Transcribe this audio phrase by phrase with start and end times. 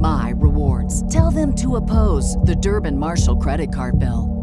[0.00, 1.06] my rewards.
[1.12, 4.36] Tell them to oppose the Durbin Marshall credit card bill.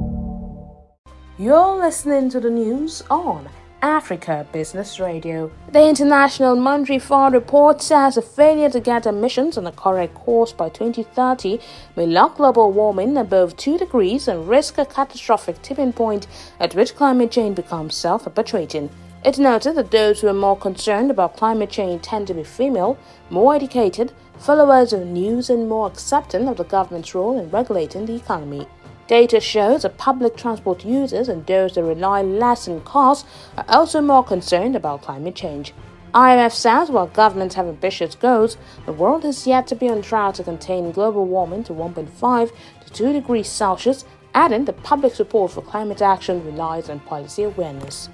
[1.39, 3.49] You're listening to the news on
[3.81, 5.51] Africa Business Radio.
[5.71, 10.51] The International Monetary Fund report says a failure to get emissions on the correct course
[10.51, 11.59] by 2030
[11.95, 16.25] may lock global warming above 2 degrees and risk a catastrophic tipping point
[16.59, 18.89] at which climate change becomes self perpetuating.
[19.27, 22.97] It noted that those who are more concerned about climate change tend to be female,
[23.29, 28.15] more educated, followers of news, and more accepting of the government's role in regulating the
[28.15, 28.69] economy.
[29.07, 33.25] Data shows that public transport users and those that rely less on cars
[33.57, 35.73] are also more concerned about climate change.
[36.13, 38.55] IMF says while governments have ambitious goals,
[38.85, 42.51] the world has yet to be on track to contain global warming to 1.5
[42.85, 48.07] to 2 degrees Celsius, adding that public support for climate action relies on policy awareness.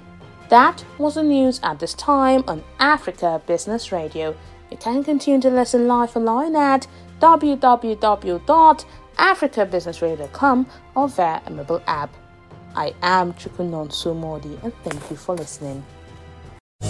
[0.48, 4.36] That was the news at this time on Africa Business Radio.
[4.70, 6.86] You can continue to listen live online at
[7.20, 8.84] www
[9.18, 12.14] africabusinessradio.com or via a mobile app.
[12.76, 15.84] I am Chukunonsu Modi and thank you for listening.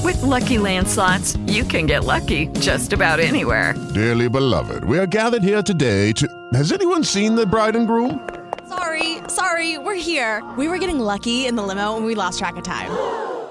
[0.02, 3.74] With Lucky Land slots, you can get lucky just about anywhere.
[3.94, 6.28] Dearly beloved, we are gathered here today to.
[6.52, 8.28] Has anyone seen the bride and groom?
[8.68, 10.42] Sorry, sorry, we're here.
[10.58, 13.33] We were getting lucky in the limo and we lost track of time.